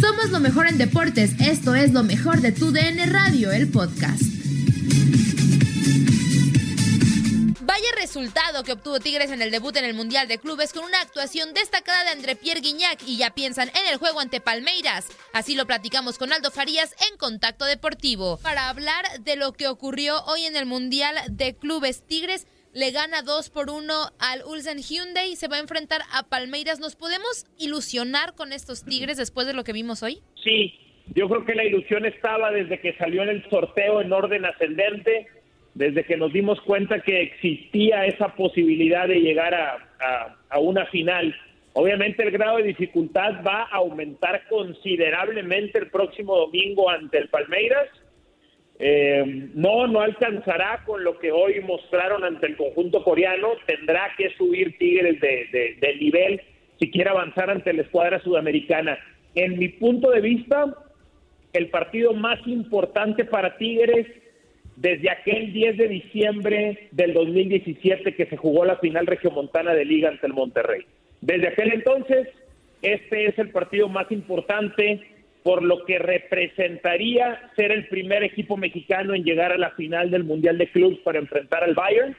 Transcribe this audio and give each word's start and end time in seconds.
Somos 0.00 0.30
lo 0.30 0.40
mejor 0.40 0.66
en 0.66 0.78
deportes. 0.78 1.32
Esto 1.40 1.74
es 1.74 1.92
lo 1.92 2.02
mejor 2.02 2.40
de 2.40 2.52
tu 2.52 2.72
DN 2.72 3.06
Radio, 3.06 3.52
el 3.52 3.68
podcast. 3.68 4.22
Vaya 7.60 7.86
resultado 7.96 8.64
que 8.64 8.72
obtuvo 8.72 8.98
Tigres 8.98 9.30
en 9.30 9.42
el 9.42 9.50
debut 9.50 9.76
en 9.76 9.84
el 9.84 9.94
Mundial 9.94 10.26
de 10.26 10.38
Clubes 10.38 10.72
con 10.72 10.84
una 10.84 11.00
actuación 11.00 11.54
destacada 11.54 12.02
de 12.04 12.10
André 12.10 12.34
Pierre 12.34 12.60
Guignac 12.60 13.00
y 13.06 13.16
ya 13.16 13.30
piensan 13.30 13.68
en 13.68 13.86
el 13.90 13.98
juego 13.98 14.18
ante 14.18 14.40
Palmeiras. 14.40 15.06
Así 15.32 15.54
lo 15.54 15.66
platicamos 15.66 16.18
con 16.18 16.32
Aldo 16.32 16.50
Farías 16.50 16.94
en 17.10 17.16
Contacto 17.16 17.64
Deportivo. 17.64 18.38
Para 18.38 18.68
hablar 18.68 19.04
de 19.20 19.36
lo 19.36 19.52
que 19.52 19.68
ocurrió 19.68 20.24
hoy 20.24 20.46
en 20.46 20.56
el 20.56 20.66
Mundial 20.66 21.14
de 21.28 21.54
Clubes 21.54 22.02
Tigres, 22.06 22.46
le 22.72 22.90
gana 22.92 23.22
2 23.22 23.50
por 23.50 23.70
1 23.70 23.92
al 24.18 24.42
Ulsan 24.46 24.78
Hyundai, 24.78 25.34
se 25.36 25.48
va 25.48 25.56
a 25.56 25.60
enfrentar 25.60 26.02
a 26.12 26.28
Palmeiras. 26.28 26.78
¿Nos 26.80 26.96
podemos 26.96 27.46
ilusionar 27.58 28.34
con 28.34 28.52
estos 28.52 28.84
Tigres 28.84 29.16
después 29.16 29.46
de 29.46 29.54
lo 29.54 29.64
que 29.64 29.72
vimos 29.72 30.02
hoy? 30.02 30.18
Sí, 30.42 30.74
yo 31.14 31.28
creo 31.28 31.44
que 31.44 31.54
la 31.54 31.64
ilusión 31.64 32.06
estaba 32.06 32.50
desde 32.52 32.80
que 32.80 32.96
salió 32.96 33.22
en 33.22 33.30
el 33.30 33.50
sorteo 33.50 34.00
en 34.00 34.12
orden 34.12 34.44
ascendente, 34.44 35.26
desde 35.74 36.04
que 36.04 36.16
nos 36.16 36.32
dimos 36.32 36.60
cuenta 36.62 37.00
que 37.00 37.22
existía 37.22 38.06
esa 38.06 38.34
posibilidad 38.34 39.08
de 39.08 39.20
llegar 39.20 39.54
a, 39.54 40.36
a 40.48 40.58
una 40.58 40.86
final. 40.86 41.34
Obviamente 41.72 42.22
el 42.22 42.30
grado 42.32 42.58
de 42.58 42.64
dificultad 42.64 43.44
va 43.46 43.62
a 43.62 43.76
aumentar 43.76 44.46
considerablemente 44.48 45.78
el 45.78 45.90
próximo 45.90 46.36
domingo 46.36 46.90
ante 46.90 47.18
el 47.18 47.28
Palmeiras 47.28 47.88
no, 49.60 49.86
no 49.86 50.00
alcanzará 50.00 50.82
con 50.86 51.04
lo 51.04 51.18
que 51.18 51.30
hoy 51.30 51.60
mostraron 51.60 52.24
ante 52.24 52.46
el 52.46 52.56
conjunto 52.56 53.04
coreano. 53.04 53.48
Tendrá 53.66 54.10
que 54.16 54.30
subir 54.30 54.78
Tigres 54.78 55.20
de, 55.20 55.96
nivel 56.00 56.40
si 56.78 56.90
quiere 56.90 57.10
avanzar 57.10 57.50
ante 57.50 57.74
la 57.74 57.82
escuadra 57.82 58.22
sudamericana. 58.22 58.98
En 59.34 59.58
mi 59.58 59.68
punto 59.68 60.10
de 60.12 60.22
vista, 60.22 60.74
el 61.52 61.68
partido 61.68 62.14
más 62.14 62.38
importante 62.46 63.26
para 63.26 63.58
Tigres 63.58 64.06
desde 64.76 65.10
aquel 65.10 65.52
10 65.52 65.76
de 65.76 65.88
diciembre 65.88 66.88
del 66.92 67.12
2017 67.12 68.14
que 68.14 68.26
se 68.26 68.38
jugó 68.38 68.64
la 68.64 68.76
final 68.76 69.06
regiomontana 69.06 69.74
de 69.74 69.84
liga 69.84 70.08
ante 70.08 70.26
el 70.26 70.32
Monterrey. 70.32 70.86
Desde 71.20 71.48
aquel 71.48 71.74
entonces, 71.74 72.28
este 72.80 73.26
es 73.26 73.38
el 73.38 73.50
partido 73.50 73.90
más 73.90 74.10
importante 74.10 75.02
por 75.42 75.62
lo 75.62 75.84
que 75.84 75.98
representaría 75.98 77.50
ser 77.56 77.72
el 77.72 77.88
primer 77.88 78.22
equipo 78.22 78.56
mexicano 78.56 79.14
en 79.14 79.24
llegar 79.24 79.52
a 79.52 79.58
la 79.58 79.70
final 79.70 80.10
del 80.10 80.24
Mundial 80.24 80.58
de 80.58 80.70
Clubs 80.70 80.98
para 81.04 81.18
enfrentar 81.18 81.64
al 81.64 81.74
Bayern 81.74 82.16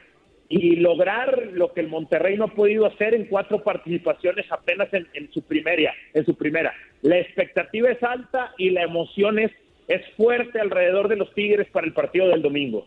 y 0.48 0.76
lograr 0.76 1.48
lo 1.52 1.72
que 1.72 1.80
el 1.80 1.88
Monterrey 1.88 2.36
no 2.36 2.44
ha 2.44 2.54
podido 2.54 2.84
hacer 2.84 3.14
en 3.14 3.26
cuatro 3.26 3.62
participaciones 3.62 4.44
apenas 4.50 4.88
en, 4.92 5.32
su 5.32 5.42
primera, 5.42 5.94
en 6.12 6.26
su 6.26 6.34
primera. 6.34 6.74
La 7.00 7.18
expectativa 7.18 7.90
es 7.90 8.02
alta 8.02 8.52
y 8.58 8.70
la 8.70 8.82
emoción 8.82 9.38
es, 9.38 9.50
es 9.88 10.02
fuerte 10.16 10.60
alrededor 10.60 11.08
de 11.08 11.16
los 11.16 11.32
Tigres 11.32 11.68
para 11.72 11.86
el 11.86 11.94
partido 11.94 12.28
del 12.28 12.42
domingo. 12.42 12.86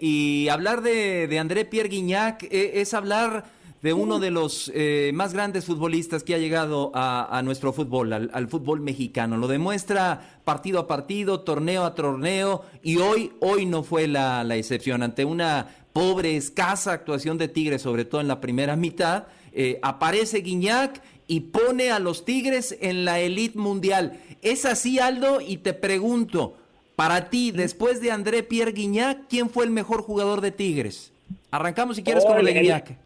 Y 0.00 0.48
hablar 0.48 0.80
de, 0.80 1.26
de 1.26 1.38
André 1.38 1.64
Pierre 1.64 1.90
Guignac 1.90 2.44
eh, 2.44 2.80
es 2.80 2.94
hablar 2.94 3.44
de 3.82 3.92
uno 3.92 4.20
de 4.20 4.30
los 4.30 4.70
eh, 4.74 5.10
más 5.12 5.32
grandes 5.34 5.64
futbolistas 5.64 6.22
que 6.22 6.36
ha 6.36 6.38
llegado 6.38 6.92
a, 6.94 7.42
nuestro 7.44 7.72
fútbol, 7.72 8.12
al, 8.12 8.48
fútbol 8.48 8.80
mexicano. 8.80 9.36
Lo 9.36 9.48
demuestra 9.48 10.40
partido 10.44 10.78
a 10.78 10.86
partido, 10.86 11.40
torneo 11.40 11.84
a 11.84 11.94
torneo, 11.94 12.62
y 12.82 12.98
hoy, 12.98 13.32
hoy 13.40 13.66
no 13.66 13.82
fue 13.82 14.06
la, 14.06 14.46
excepción. 14.54 15.02
Ante 15.02 15.24
una 15.24 15.74
pobre, 15.92 16.36
escasa 16.36 16.92
actuación 16.92 17.38
de 17.38 17.48
Tigres, 17.48 17.82
sobre 17.82 18.04
todo 18.04 18.20
en 18.20 18.28
la 18.28 18.40
primera 18.40 18.76
mitad, 18.76 19.24
eh, 19.52 19.80
aparece 19.82 20.38
Guiñac 20.38 21.02
y 21.26 21.40
pone 21.40 21.90
a 21.90 21.98
los 21.98 22.24
Tigres 22.24 22.76
en 22.80 23.04
la 23.04 23.18
elite 23.18 23.58
mundial. 23.58 24.20
¿Es 24.42 24.64
así, 24.64 25.00
Aldo? 25.00 25.40
Y 25.40 25.56
te 25.56 25.74
pregunto, 25.74 26.56
para 26.94 27.30
ti, 27.30 27.50
después 27.50 28.00
de 28.00 28.12
André 28.12 28.44
Pierre 28.44 28.72
Guiñac, 28.72 29.26
¿quién 29.28 29.50
fue 29.50 29.64
el 29.64 29.70
mejor 29.72 30.02
jugador 30.02 30.40
de 30.40 30.52
Tigres? 30.52 31.10
Arrancamos 31.50 31.96
si 31.96 32.04
quieres 32.04 32.24
con 32.24 32.38
el 32.38 32.46
de 32.46 32.52
Guiñac. 32.52 32.96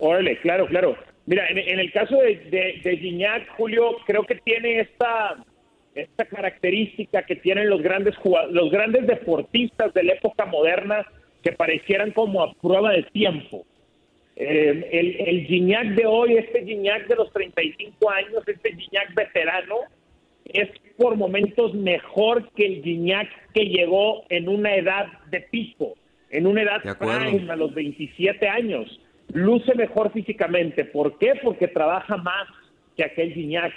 Órale, 0.00 0.38
claro, 0.38 0.66
claro. 0.66 0.96
Mira, 1.26 1.46
en, 1.48 1.78
el 1.78 1.92
caso 1.92 2.16
de, 2.16 2.80
de, 2.82 2.96
Gignac, 2.96 3.48
Julio, 3.56 3.98
creo 4.06 4.24
que 4.24 4.36
tiene 4.36 4.80
esta, 4.80 5.44
esta 5.94 6.24
característica 6.24 7.22
que 7.22 7.36
tienen 7.36 7.68
los 7.68 7.82
grandes 7.82 8.14
los 8.50 8.70
grandes 8.70 9.06
deportistas 9.06 9.92
de 9.94 10.02
la 10.02 10.14
época 10.14 10.46
moderna 10.46 11.06
que 11.42 11.52
parecieran 11.52 12.12
como 12.12 12.42
a 12.42 12.52
prueba 12.54 12.92
de 12.92 13.02
tiempo. 13.04 13.64
Eh, 14.36 14.88
el, 14.90 15.28
el 15.28 15.46
Gignac 15.46 15.88
de 15.88 16.06
hoy, 16.06 16.36
este 16.38 16.64
Gignac 16.64 17.06
de 17.06 17.16
los 17.16 17.30
35 17.32 18.10
años, 18.10 18.42
este 18.46 18.74
Gignac 18.74 19.14
veterano, 19.14 19.76
es 20.46 20.68
por 20.96 21.14
momentos 21.16 21.74
mejor 21.74 22.50
que 22.52 22.64
el 22.64 22.82
Gignac 22.82 23.28
que 23.52 23.66
llegó 23.66 24.24
en 24.30 24.48
una 24.48 24.74
edad 24.74 25.06
de 25.30 25.42
pico, 25.42 25.94
en 26.30 26.46
una 26.46 26.62
edad 26.62 26.80
prime 26.98 27.52
a 27.52 27.56
los 27.56 27.74
27 27.74 28.48
años 28.48 29.00
luce 29.32 29.74
mejor 29.74 30.12
físicamente. 30.12 30.84
¿Por 30.84 31.18
qué? 31.18 31.34
Porque 31.42 31.68
trabaja 31.68 32.16
más 32.16 32.46
que 32.96 33.04
aquel 33.04 33.32
Gignac 33.32 33.72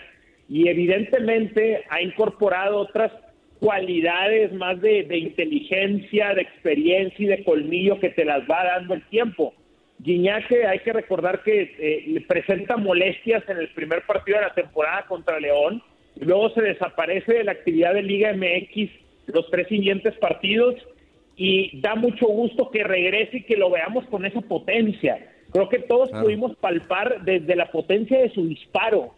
y 0.50 0.68
evidentemente 0.68 1.84
ha 1.90 2.02
incorporado 2.02 2.78
otras 2.78 3.12
cualidades 3.60 4.52
más 4.54 4.82
de, 4.82 5.06
inteligencia, 5.18 6.34
de 6.34 6.42
experiencia 6.42 7.24
y 7.24 7.28
de 7.28 7.44
colmillo 7.44 8.00
que 8.00 8.10
te 8.10 8.26
las 8.26 8.42
va 8.50 8.66
dando 8.66 8.94
el 8.94 9.04
tiempo. 9.08 9.54
Gignac 10.04 10.52
hay 10.52 10.80
que 10.80 10.94
recordar 10.94 11.44
que 11.44 11.76
eh, 11.80 12.26
presenta 12.28 12.76
molestias 12.76 13.44
en 13.48 13.58
el 13.58 13.70
primer 13.70 14.06
partido 14.06 14.40
de 14.40 14.46
la 14.46 14.54
temporada 14.54 15.06
contra 15.08 15.40
León 15.40 15.82
y 16.20 16.26
luego 16.26 16.50
se 16.50 16.62
desaparece 16.62 17.34
de 17.34 17.44
la 17.46 17.54
actividad 17.54 17.94
de 17.94 18.04
Liga 18.04 18.34
MX 18.34 18.92
los 19.28 19.50
tres 19.50 19.68
siguientes 19.68 20.14
partidos 20.16 20.76
y 21.36 21.80
da 21.80 21.96
mucho 21.96 22.28
gusto 22.28 22.70
que 22.70 22.84
regrese 22.84 23.38
y 23.38 23.44
que 23.44 23.58
lo 23.58 23.70
veamos 23.70 24.06
con 24.08 24.26
esa 24.26 24.42
potencia. 24.42 25.18
Creo 25.54 25.70
que 25.70 25.80
todos 25.80 26.10
pudimos 26.10 26.56
palpar 26.56 27.24
desde 27.24 27.56
la 27.56 27.72
potencia 27.72 28.20
de 28.20 28.34
su 28.34 28.48
disparo 28.48 29.14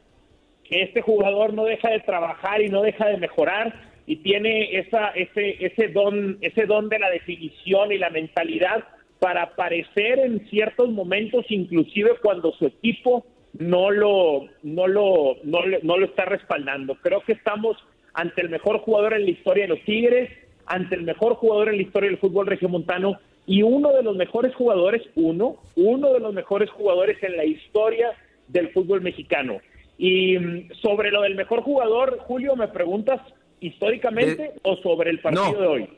que 0.65 0.83
este 0.83 1.01
jugador 1.01 1.53
no 1.53 1.63
deja 1.63 1.89
de 1.91 2.01
trabajar 2.01 2.61
y 2.61 2.67
no 2.67 2.81
deja 2.81 3.07
de 3.07 3.17
mejorar 3.17 3.73
y 4.05 4.17
tiene 4.17 4.77
esa 4.77 5.09
ese 5.09 5.65
ese 5.65 5.87
don 5.87 6.37
ese 6.41 6.65
don 6.65 6.89
de 6.89 6.99
la 6.99 7.09
definición 7.09 7.91
y 7.91 7.97
la 7.97 8.09
mentalidad 8.09 8.83
para 9.19 9.43
aparecer 9.43 10.19
en 10.19 10.45
ciertos 10.49 10.89
momentos 10.89 11.45
inclusive 11.49 12.11
cuando 12.21 12.51
su 12.53 12.65
equipo 12.65 13.25
no 13.53 13.89
lo 13.89 14.47
no 14.63 14.87
lo 14.87 15.37
no, 15.43 15.59
no 15.83 15.97
lo 15.97 16.05
está 16.05 16.25
respaldando. 16.25 16.95
Creo 16.95 17.21
que 17.21 17.33
estamos 17.33 17.77
ante 18.13 18.41
el 18.41 18.49
mejor 18.49 18.79
jugador 18.79 19.13
en 19.13 19.23
la 19.23 19.31
historia 19.31 19.63
de 19.63 19.69
los 19.69 19.81
Tigres, 19.85 20.29
ante 20.65 20.95
el 20.95 21.03
mejor 21.03 21.35
jugador 21.35 21.69
en 21.69 21.77
la 21.77 21.83
historia 21.83 22.09
del 22.09 22.19
fútbol 22.19 22.47
regiomontano 22.47 23.19
y 23.47 23.61
uno 23.61 23.91
de 23.91 24.03
los 24.03 24.15
mejores 24.15 24.55
jugadores, 24.55 25.01
uno, 25.15 25.57
uno 25.75 26.13
de 26.13 26.19
los 26.19 26.33
mejores 26.33 26.69
jugadores 26.71 27.21
en 27.21 27.37
la 27.37 27.45
historia 27.45 28.13
del 28.47 28.71
fútbol 28.71 29.01
mexicano. 29.01 29.59
Y 29.97 30.37
mm, 30.37 30.71
sobre 30.81 31.11
lo 31.11 31.21
del 31.21 31.35
mejor 31.35 31.61
jugador, 31.61 32.17
Julio, 32.19 32.55
¿me 32.55 32.67
preguntas 32.67 33.21
históricamente 33.59 34.53
o 34.63 34.75
sobre 34.77 35.11
el 35.11 35.19
partido 35.19 35.61
de 35.61 35.67
hoy? 35.67 35.89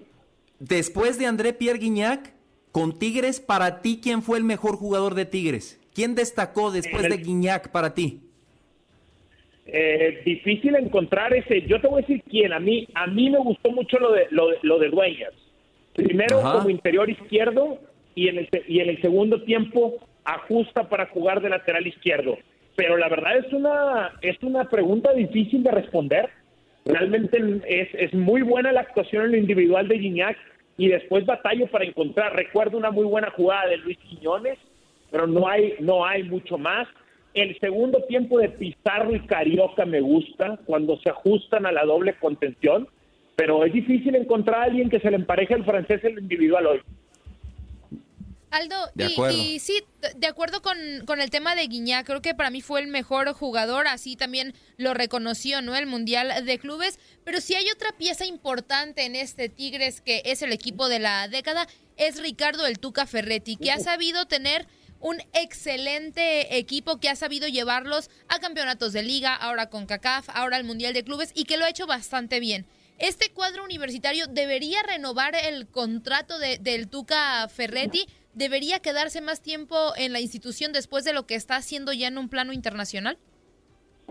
Después 0.59 1.17
de 1.19 1.25
André 1.25 1.53
Pierre 1.53 1.79
Guignac, 1.79 2.33
con 2.71 2.99
Tigres, 2.99 3.39
para 3.39 3.81
ti, 3.81 3.99
¿quién 4.01 4.21
fue 4.21 4.37
el 4.37 4.43
mejor 4.43 4.75
jugador 4.75 5.15
de 5.15 5.25
Tigres? 5.25 5.79
¿Quién 5.93 6.15
destacó 6.15 6.71
después 6.71 7.03
de 7.09 7.17
Guignac 7.17 7.71
para 7.71 7.93
ti? 7.93 8.21
Eh, 9.65 10.21
difícil 10.23 10.75
encontrar 10.75 11.33
ese. 11.33 11.61
Yo 11.63 11.81
te 11.81 11.87
voy 11.87 12.03
a 12.03 12.05
decir 12.07 12.23
quién. 12.29 12.53
A 12.53 12.59
mí, 12.59 12.87
a 12.93 13.07
mí 13.07 13.29
me 13.29 13.39
gustó 13.39 13.71
mucho 13.71 13.99
lo 13.99 14.11
de 14.11 14.27
lo, 14.31 14.49
lo 14.61 14.79
de 14.79 14.89
Dueñas. 14.89 15.33
Primero 15.97 16.43
como 16.43 16.69
interior 16.69 17.09
izquierdo 17.09 17.79
y 18.13 18.27
en, 18.27 18.37
el, 18.37 18.49
y 18.67 18.81
en 18.81 18.89
el 18.89 19.01
segundo 19.01 19.41
tiempo 19.41 19.95
ajusta 20.23 20.87
para 20.89 21.07
jugar 21.07 21.41
de 21.41 21.49
lateral 21.49 21.87
izquierdo. 21.87 22.37
Pero 22.75 22.97
la 22.97 23.09
verdad 23.09 23.37
es 23.37 23.51
una, 23.51 24.13
es 24.21 24.37
una 24.43 24.69
pregunta 24.69 25.11
difícil 25.13 25.63
de 25.63 25.71
responder. 25.71 26.29
Realmente 26.85 27.39
es, 27.67 27.89
es 27.95 28.13
muy 28.13 28.43
buena 28.43 28.71
la 28.71 28.81
actuación 28.81 29.25
en 29.25 29.31
lo 29.31 29.37
individual 29.37 29.87
de 29.87 29.97
Gignac 29.97 30.37
y 30.77 30.89
después 30.89 31.25
batallo 31.25 31.65
para 31.65 31.85
encontrar. 31.85 32.35
Recuerdo 32.35 32.77
una 32.77 32.91
muy 32.91 33.05
buena 33.05 33.31
jugada 33.31 33.67
de 33.67 33.77
Luis 33.77 33.97
Quiñones, 33.97 34.59
pero 35.09 35.25
no 35.25 35.47
hay, 35.47 35.73
no 35.79 36.05
hay 36.05 36.21
mucho 36.21 36.59
más. 36.59 36.87
El 37.33 37.59
segundo 37.59 38.03
tiempo 38.03 38.37
de 38.37 38.49
Pizarro 38.49 39.15
y 39.15 39.21
Carioca 39.21 39.83
me 39.85 40.01
gusta, 40.01 40.59
cuando 40.67 40.97
se 40.99 41.09
ajustan 41.09 41.65
a 41.65 41.71
la 41.71 41.85
doble 41.85 42.13
contención, 42.13 42.87
pero 43.37 43.63
es 43.63 43.71
difícil 43.71 44.15
encontrar 44.15 44.61
a 44.61 44.63
alguien 44.63 44.89
que 44.89 44.99
se 44.99 45.11
le 45.11 45.15
empareje 45.15 45.53
al 45.53 45.63
francés 45.63 46.03
el 46.03 46.17
individual 46.17 46.65
hoy. 46.65 46.81
Aldo, 48.49 48.75
y, 49.31 49.59
sí, 49.59 49.83
de 50.15 50.25
acuerdo 50.25 50.61
con, 50.61 50.77
con, 51.05 51.21
el 51.21 51.29
tema 51.29 51.53
de 51.53 51.67
Guiñá, 51.67 52.03
creo 52.03 52.21
que 52.21 52.33
para 52.33 52.49
mí 52.49 52.61
fue 52.61 52.79
el 52.81 52.87
mejor 52.87 53.31
jugador, 53.33 53.87
así 53.87 54.15
también 54.15 54.53
lo 54.77 54.95
reconoció, 54.95 55.61
¿no? 55.61 55.75
El 55.75 55.85
Mundial 55.85 56.45
de 56.45 56.57
Clubes, 56.57 56.97
pero 57.23 57.39
si 57.39 57.53
hay 57.53 57.69
otra 57.69 57.91
pieza 57.91 58.25
importante 58.25 59.05
en 59.05 59.15
este 59.15 59.49
Tigres 59.49 60.01
que 60.01 60.23
es 60.25 60.41
el 60.41 60.51
equipo 60.51 60.89
de 60.89 60.99
la 60.99 61.27
década, 61.27 61.67
es 61.97 62.19
Ricardo 62.19 62.65
el 62.65 62.79
Tuca 62.79 63.05
Ferretti, 63.05 63.57
que 63.57 63.71
ha 63.71 63.79
sabido 63.79 64.25
tener 64.25 64.65
un 64.99 65.17
excelente 65.33 66.57
equipo 66.57 66.99
que 66.99 67.09
ha 67.09 67.15
sabido 67.15 67.47
llevarlos 67.47 68.09
a 68.29 68.39
campeonatos 68.39 68.93
de 68.93 69.03
liga, 69.03 69.35
ahora 69.35 69.69
con 69.69 69.85
CACAF, 69.85 70.29
ahora 70.33 70.57
al 70.57 70.63
Mundial 70.63 70.95
de 70.95 71.03
Clubes 71.03 71.33
y 71.35 71.43
que 71.43 71.57
lo 71.57 71.65
ha 71.65 71.69
hecho 71.69 71.85
bastante 71.85 72.39
bien. 72.39 72.65
¿Este 72.99 73.31
cuadro 73.31 73.63
universitario 73.63 74.25
debería 74.27 74.79
renovar 74.81 75.33
el 75.35 75.67
contrato 75.67 76.39
de, 76.39 76.57
del 76.57 76.89
Tuca 76.89 77.47
Ferretti? 77.47 78.05
¿Debería 78.33 78.79
quedarse 78.79 79.21
más 79.21 79.41
tiempo 79.41 79.75
en 79.97 80.13
la 80.13 80.19
institución 80.19 80.73
después 80.73 81.03
de 81.03 81.13
lo 81.13 81.27
que 81.27 81.35
está 81.35 81.57
haciendo 81.57 81.93
ya 81.93 82.07
en 82.07 82.17
un 82.17 82.29
plano 82.29 82.53
internacional? 82.53 83.17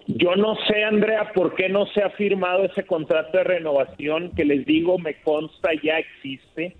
Yo 0.07 0.37
no 0.37 0.57
sé, 0.69 0.85
Andrea, 0.85 1.33
por 1.33 1.57
qué 1.57 1.69
no 1.69 1.87
se 1.87 2.03
ha 2.03 2.11
firmado 2.11 2.65
ese 2.65 2.85
contrato 2.85 3.39
de 3.39 3.45
renovación 3.45 4.33
que 4.37 4.45
les 4.45 4.65
digo, 4.67 4.99
me 4.99 5.21
consta, 5.23 5.71
ya 5.83 5.99
existe. 5.99 6.77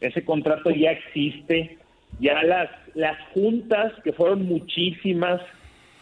Ese 0.00 0.24
contrato 0.24 0.70
ya 0.70 0.90
existe. 0.90 1.78
Ya 2.20 2.42
las, 2.42 2.70
las 2.94 3.18
juntas, 3.32 3.92
que 4.02 4.12
fueron 4.12 4.44
muchísimas, 4.46 5.40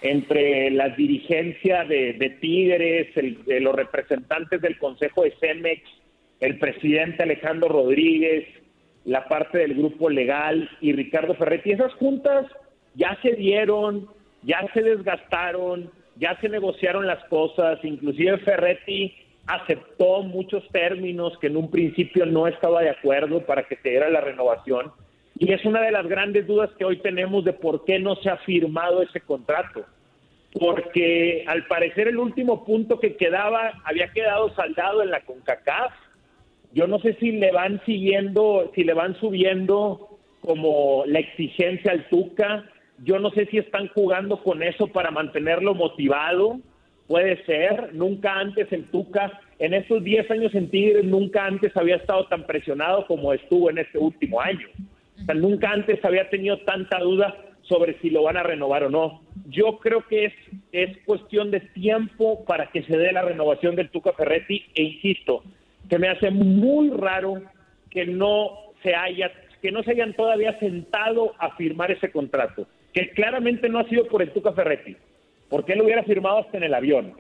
entre 0.03 0.71
la 0.71 0.89
dirigencia 0.91 1.85
de, 1.85 2.37
Tigres, 2.41 3.09
los 3.47 3.75
representantes 3.75 4.61
del 4.61 4.79
Consejo 4.79 5.23
de 5.23 5.35
Cemex, 5.41 5.83
el 6.41 6.59
presidente 6.59 7.23
Alejandro 7.23 7.69
Rodríguez, 7.69 8.47
la 9.05 9.29
parte 9.29 9.59
del 9.59 9.75
grupo 9.75 10.11
legal 10.11 10.69
y 10.81 10.93
Ricardo 10.93 11.35
Ferretti. 11.35 11.73
Esas 11.73 11.93
juntas 11.95 12.47
ya 12.95 13.17
se 13.23 13.35
dieron, 13.35 14.09
ya 14.43 14.67
se 14.75 14.83
desgastaron, 14.83 15.91
ya 16.17 16.39
se 16.41 16.49
negociaron 16.49 17.07
las 17.07 17.25
cosas, 17.27 17.79
inclusive 17.85 18.39
Ferretti 18.39 19.15
aceptó 19.47 20.23
muchos 20.23 20.67
términos 20.69 21.37
que 21.41 21.49
en 21.49 21.57
un 21.57 21.71
principio 21.71 22.27
no 22.27 22.47
estaba 22.47 22.83
de 22.83 22.91
acuerdo 22.91 23.45
para 23.45 23.65
que 23.65 23.77
se 23.77 23.91
diera 23.91 24.11
la 24.11 24.21
renovación. 24.21 24.93
Y 25.43 25.53
es 25.53 25.65
una 25.65 25.81
de 25.81 25.91
las 25.91 26.07
grandes 26.07 26.47
dudas 26.47 26.71
que 26.79 26.85
hoy 26.85 26.99
tenemos 26.99 27.45
de 27.45 27.53
por 27.53 27.85
qué 27.85 27.99
no 27.99 28.15
se 28.15 28.31
ha 28.31 28.37
firmado 28.37 29.03
ese 29.03 29.21
contrato. 29.21 29.85
Porque 30.53 31.45
al 31.49 31.67
parecer 31.67 32.07
el 32.07 32.19
último 32.19 32.65
punto 32.65 33.01
que 33.01 33.17
quedaba 33.17 33.73
había 33.85 34.13
quedado 34.13 34.55
saldado 34.55 35.03
en 35.03 35.11
la 35.11 35.23
CONCACAF 35.23 35.93
yo 36.73 36.87
no 36.87 37.01
sé 37.01 37.15
si 37.21 37.33
le 37.33 37.51
van 37.51 37.83
siguiendo, 37.85 38.71
si 38.77 38.85
le 38.85 38.95
van 38.95 39.19
subiendo 39.19 40.21
como 40.43 41.03
la 41.07 41.19
exigencia 41.19 41.91
al 41.91 42.09
Tuca. 42.09 42.65
Yo 43.05 43.19
no 43.19 43.31
sé 43.31 43.47
si 43.47 43.59
están 43.59 43.89
jugando 43.89 44.41
con 44.45 44.63
eso 44.63 44.87
para 44.87 45.11
mantenerlo 45.11 45.75
motivado. 45.75 46.61
Puede 47.09 47.45
ser. 47.47 47.93
Nunca 47.95 48.39
antes 48.39 48.73
el 48.73 48.85
Tuca, 48.85 49.41
en 49.59 49.75
estos 49.75 50.05
10 50.05 50.31
años 50.31 50.55
en 50.55 50.71
Tigres, 50.71 51.05
nunca 51.05 51.45
antes 51.45 51.77
había 51.77 51.97
estado 51.97 52.27
tan 52.29 52.47
presionado 52.47 53.07
como 53.09 53.33
estuvo 53.33 53.69
en 53.71 53.79
este 53.79 53.99
último 53.99 54.41
año. 54.41 54.69
O 55.21 55.25
sea, 55.25 55.35
nunca 55.35 55.71
antes 55.71 56.05
había 56.05 56.29
tenido 56.31 56.59
tanta 56.59 56.99
duda 56.99 57.37
sobre 57.63 57.99
si 58.01 58.11
lo 58.11 58.25
van 58.25 58.37
a 58.37 58.43
renovar 58.43 58.85
o 58.85 58.91
no. 58.91 59.23
Yo 59.47 59.79
creo 59.79 60.07
que 60.07 60.27
es, 60.27 60.33
es 60.73 60.99
cuestión 61.05 61.51
de 61.51 61.61
tiempo 61.61 62.45
para 62.45 62.71
que 62.71 62.83
se 62.83 62.97
dé 62.97 63.13
la 63.13 63.23
renovación 63.23 63.77
del 63.77 63.91
Tuca 63.91 64.13
Ferretti 64.13 64.65
e 64.75 64.83
insisto, 64.83 65.43
se 65.89 65.99
me 65.99 66.09
hace 66.09 66.31
muy 66.31 66.91
raro 66.91 67.43
que 67.91 68.07
no 68.07 68.51
se 68.83 68.95
haya 68.95 69.31
que 69.61 69.71
no 69.71 69.83
se 69.85 69.93
hayan 69.93 70.13
todavía 70.15 70.59
sentado 70.59 71.35
a 71.39 71.55
firmar 71.55 71.93
ese 71.93 72.11
contrato, 72.11 72.67
que 72.93 73.11
claramente 73.11 73.69
no 73.69 73.79
ha 73.79 73.89
sido 73.89 74.07
por 74.09 74.21
el 74.21 74.33
Tuca 74.33 74.53
Ferretti, 74.53 74.97
porque 75.49 75.75
él 75.75 75.83
hubiera 75.83 76.03
firmado 76.03 76.39
hasta 76.39 76.57
en 76.57 76.65
el 76.65 76.75
avión. 76.75 77.15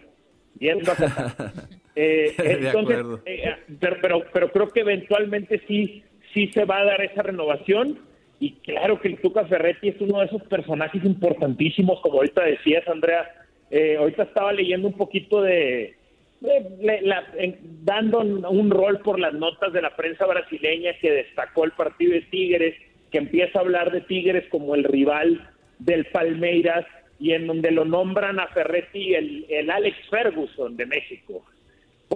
Y 0.59 0.69
él 0.69 0.83
no 0.85 0.93
eh, 1.95 2.35
entonces, 2.37 2.99
eh, 3.27 3.57
pero, 3.79 4.25
pero, 4.33 4.51
creo 4.51 4.69
que 4.71 4.81
eventualmente 4.81 5.63
sí, 5.69 6.03
sí 6.33 6.51
se 6.53 6.65
va 6.65 6.79
a 6.79 6.85
dar 6.85 7.03
esa 7.03 7.23
renovación. 7.23 7.99
Y 8.41 8.53
claro 8.55 9.01
que 9.01 9.09
el 9.09 9.21
Tuca 9.21 9.45
Ferretti 9.47 9.89
es 9.89 10.01
uno 10.01 10.19
de 10.19 10.27
esos 10.27 10.43
personajes 10.45 11.05
importantísimos, 11.05 12.01
como 12.01 12.17
ahorita 12.17 12.43
decías, 12.43 12.87
Andrea. 12.89 13.31
Eh, 13.71 13.97
ahorita 13.97 14.25
estaba 14.25 14.53
leyendo 14.53 14.89
un 14.89 14.95
poquito 14.95 15.43
de, 15.43 15.95
dando 17.85 18.21
un 18.21 18.71
rol 18.71 18.99
por 19.01 19.19
las 19.19 19.33
notas 19.33 19.73
de 19.73 19.83
la 19.83 19.95
prensa 19.97 20.27
brasileña 20.27 20.93
que 21.01 21.11
destacó 21.11 21.65
el 21.65 21.73
partido 21.73 22.13
de 22.13 22.23
Tigres, 22.23 22.75
que 23.11 23.19
empieza 23.19 23.59
a 23.59 23.63
hablar 23.63 23.93
de 23.93 24.01
Tigres 24.03 24.45
como 24.51 24.75
el 24.75 24.85
rival 24.85 25.49
del 25.79 26.07
Palmeiras 26.07 26.85
y 27.19 27.33
en 27.33 27.47
donde 27.47 27.71
lo 27.71 27.85
nombran 27.85 28.41
a 28.41 28.49
Ferretti 28.49 29.15
el, 29.15 29.47
el 29.49 29.71
Alex 29.71 29.97
Ferguson 30.11 30.77
de 30.77 30.87
México. 30.87 31.45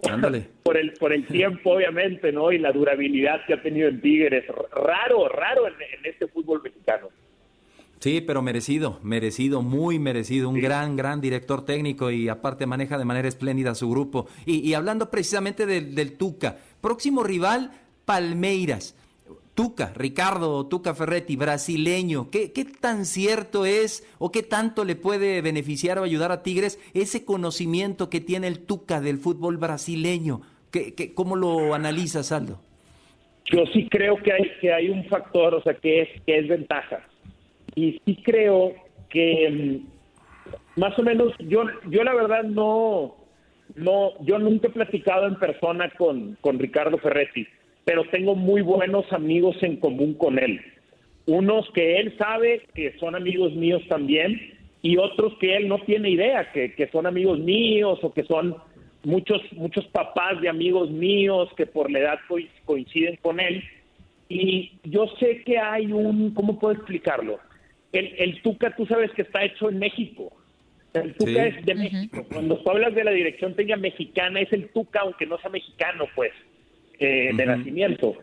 Por 0.63 0.77
el, 0.77 0.93
por 0.95 1.13
el 1.13 1.27
tiempo, 1.27 1.75
obviamente, 1.75 2.33
¿no? 2.33 2.51
Y 2.51 2.59
la 2.59 2.73
durabilidad 2.73 3.45
que 3.47 3.55
ha 3.55 3.63
tenido 3.63 3.89
en 3.89 4.01
Tigres. 4.01 4.45
Raro, 4.73 5.29
raro 5.29 5.69
en 5.69 5.75
este 6.05 6.27
fútbol 6.27 6.61
mexicano. 6.63 7.09
Sí, 8.01 8.21
pero 8.21 8.43
merecido, 8.43 9.01
merecido, 9.03 9.63
muy 9.63 9.99
merecido. 9.99 10.49
Un 10.49 10.61
gran, 10.61 10.97
gran 10.97 11.21
director 11.21 11.65
técnico 11.65 12.11
y 12.11 12.29
aparte 12.29 12.67
maneja 12.67 12.99
de 12.99 13.05
manera 13.05 13.27
espléndida 13.27 13.75
su 13.75 13.91
grupo. 13.91 14.27
Y, 14.45 14.75
hablando 14.75 15.11
precisamente 15.11 15.67
del, 15.67 16.13
Tuca, 16.17 16.59
próximo 16.81 17.25
rival, 17.25 17.73
Palmeiras. 18.05 18.95
Tuca, 19.57 19.93
Ricardo 19.97 20.67
Tuca 20.67 20.95
Ferretti, 20.95 21.35
brasileño. 21.35 22.31
¿Qué, 22.31 22.53
¿Qué 22.53 22.65
tan 22.65 23.05
cierto 23.05 23.67
es 23.67 24.07
o 24.21 24.31
qué 24.31 24.45
tanto 24.45 24.85
le 24.85 24.95
puede 24.95 25.43
beneficiar 25.43 25.99
o 25.99 26.05
ayudar 26.05 26.31
a 26.31 26.45
Tigres 26.45 26.79
ese 26.95 27.25
conocimiento 27.25 28.09
que 28.09 28.21
tiene 28.21 28.47
el 28.47 28.65
Tuca 28.65 29.01
del 29.01 29.19
fútbol 29.19 29.57
brasileño? 29.57 30.43
¿Qué, 30.71 31.13
cómo 31.15 31.35
lo 31.35 31.75
analizas, 31.75 32.31
Aldo? 32.31 32.61
Yo 33.47 33.65
sí 33.73 33.89
creo 33.89 34.17
que 34.17 34.33
hay, 34.33 34.51
que 34.61 34.73
hay 34.73 34.91
un 34.91 35.05
factor, 35.07 35.55
o 35.55 35.63
sea, 35.63 35.75
que 35.75 36.03
es, 36.03 36.09
que 36.25 36.39
es 36.39 36.49
ventaja 36.49 37.05
y 37.77 38.01
sí 38.05 38.17
creo 38.25 38.75
que 39.09 39.85
mm, 40.77 40.81
más 40.81 40.99
o 40.99 41.03
menos 41.03 41.33
yo 41.39 41.65
yo 41.89 42.03
la 42.03 42.15
verdad 42.15 42.43
no 42.43 43.15
no 43.77 44.13
yo 44.25 44.39
nunca 44.39 44.69
he 44.69 44.73
platicado 44.73 45.29
en 45.29 45.37
persona 45.37 45.91
con, 45.91 46.37
con 46.41 46.59
Ricardo 46.59 46.99
Ferretti, 46.99 47.47
pero 47.87 48.03
tengo 48.11 48.35
muy 48.35 48.63
buenos 48.63 49.11
amigos 49.13 49.57
en 49.63 49.77
común 49.77 50.15
con 50.15 50.41
él. 50.41 50.61
Unos 51.27 51.71
que 51.71 51.99
él 52.01 52.17
sabe 52.19 52.63
que 52.75 52.99
son 52.99 53.15
amigos 53.15 53.55
míos 53.55 53.81
también 53.89 54.41
y 54.83 54.97
otros 54.97 55.35
que 55.39 55.57
él 55.57 55.69
no 55.69 55.79
tiene 55.79 56.11
idea 56.11 56.51
que, 56.51 56.75
que 56.75 56.89
son 56.89 57.07
amigos 57.07 57.39
míos 57.39 58.01
o 58.03 58.13
que 58.13 58.25
son 58.25 58.57
muchos 59.05 59.41
muchos 59.53 59.87
papás 59.87 60.41
de 60.41 60.49
amigos 60.49 60.91
míos 60.91 61.49
que 61.57 61.65
por 61.65 61.89
la 61.89 62.01
edad 62.01 62.19
coinciden 62.65 63.21
con 63.23 63.39
él. 63.39 63.63
Y 64.29 64.73
yo 64.83 65.07
sé 65.21 65.45
que 65.45 65.57
hay 65.57 65.93
un, 65.93 66.35
¿cómo 66.35 66.59
puedo 66.59 66.75
explicarlo? 66.75 67.39
el, 67.93 68.43
Tuca, 68.43 68.75
tú 68.75 68.85
sabes 68.87 69.13
que 69.13 69.23
está 69.23 69.45
hecho 69.45 69.71
en 69.71 69.79
México. 69.79 70.37
El 70.93 71.15
Tuca 71.15 71.47
es 71.47 71.65
de 71.65 71.75
México. 71.77 72.27
Cuando 72.33 72.59
tú 72.59 72.69
hablas 72.69 72.97
de 72.97 73.05
la 73.05 73.13
dirección 73.13 73.55
técnica 73.55 73.77
mexicana, 73.77 74.41
es 74.41 74.53
el 74.53 74.71
Tuca, 74.71 75.03
aunque 75.03 75.25
no 75.25 75.39
sea 75.39 75.51
mexicano, 75.51 76.07
pues, 76.17 76.33
eh, 76.99 77.31
de 77.35 77.47
nacimiento. 77.47 78.15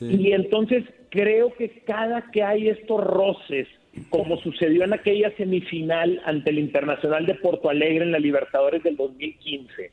Y 0.00 0.32
entonces 0.32 0.84
creo 1.10 1.52
que 1.54 1.68
cada 1.86 2.30
que 2.30 2.42
hay 2.42 2.68
estos 2.68 3.02
roces, 3.02 3.68
como 4.08 4.38
sucedió 4.38 4.84
en 4.84 4.94
aquella 4.94 5.30
semifinal 5.36 6.20
ante 6.24 6.50
el 6.50 6.58
Internacional 6.58 7.26
de 7.26 7.34
Porto 7.34 7.68
Alegre 7.68 8.04
en 8.04 8.12
la 8.12 8.18
Libertadores 8.18 8.82
del 8.82 8.96
2015, 8.96 9.90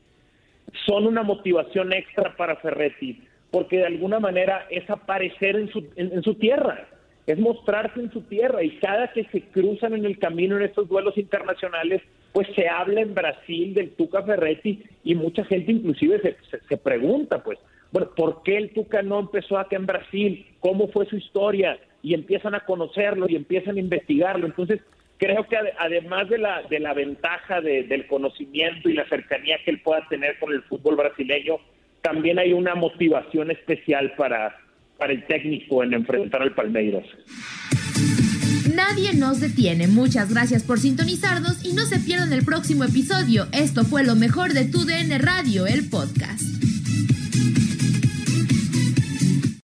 son 0.86 1.06
una 1.06 1.22
motivación 1.22 1.92
extra 1.92 2.36
para 2.36 2.56
Ferretti, 2.56 3.20
porque 3.50 3.78
de 3.78 3.86
alguna 3.86 4.20
manera 4.20 4.66
es 4.70 4.88
aparecer 4.88 5.56
en 5.56 5.68
su, 5.68 5.86
en 5.96 6.22
su 6.22 6.34
tierra 6.36 6.88
es 7.30 7.38
mostrarse 7.38 8.00
en 8.00 8.10
su 8.10 8.22
tierra 8.22 8.62
y 8.62 8.70
cada 8.78 9.12
que 9.12 9.24
se 9.24 9.42
cruzan 9.42 9.94
en 9.94 10.04
el 10.04 10.18
camino 10.18 10.56
en 10.56 10.62
estos 10.62 10.88
vuelos 10.88 11.16
internacionales, 11.16 12.02
pues 12.32 12.48
se 12.54 12.68
habla 12.68 13.02
en 13.02 13.14
Brasil 13.14 13.74
del 13.74 13.90
Tuca 13.90 14.22
Ferretti 14.22 14.82
y 15.04 15.14
mucha 15.14 15.44
gente 15.44 15.72
inclusive 15.72 16.20
se, 16.20 16.36
se, 16.68 16.76
pregunta, 16.76 17.42
pues, 17.42 17.58
bueno, 17.92 18.10
¿por 18.16 18.42
qué 18.42 18.56
el 18.56 18.70
Tuca 18.70 19.02
no 19.02 19.18
empezó 19.18 19.58
acá 19.58 19.76
en 19.76 19.86
Brasil? 19.86 20.46
¿Cómo 20.60 20.88
fue 20.88 21.06
su 21.06 21.16
historia? 21.16 21.78
Y 22.02 22.14
empiezan 22.14 22.54
a 22.54 22.60
conocerlo 22.60 23.26
y 23.28 23.36
empiezan 23.36 23.76
a 23.76 23.80
investigarlo. 23.80 24.46
Entonces, 24.46 24.80
creo 25.18 25.46
que 25.48 25.56
además 25.78 26.28
de 26.28 26.38
la, 26.38 26.62
de 26.62 26.78
la 26.78 26.94
ventaja 26.94 27.60
del 27.60 28.06
conocimiento 28.06 28.88
y 28.88 28.94
la 28.94 29.08
cercanía 29.08 29.58
que 29.64 29.72
él 29.72 29.80
pueda 29.82 30.06
tener 30.08 30.38
con 30.38 30.52
el 30.52 30.62
fútbol 30.62 30.96
brasileño, 30.96 31.58
también 32.00 32.38
hay 32.38 32.52
una 32.52 32.74
motivación 32.74 33.50
especial 33.50 34.14
para, 34.16 34.56
para 34.96 35.12
el 35.12 35.26
técnico 35.26 35.82
en 35.82 35.92
enfrentar 35.92 36.42
al 36.42 36.54
Palmeiras. 36.54 37.04
Nadie 38.74 39.14
nos 39.14 39.40
detiene. 39.40 39.88
Muchas 39.88 40.32
gracias 40.32 40.62
por 40.62 40.78
sintonizarnos 40.78 41.64
y 41.64 41.72
no 41.72 41.82
se 41.82 41.98
pierdan 41.98 42.32
el 42.32 42.44
próximo 42.44 42.84
episodio. 42.84 43.46
Esto 43.52 43.84
fue 43.84 44.04
lo 44.04 44.14
mejor 44.14 44.52
de 44.52 44.64
tu 44.66 44.84
DN 44.84 45.18
Radio, 45.18 45.66
el 45.66 45.90
podcast. 45.90 46.59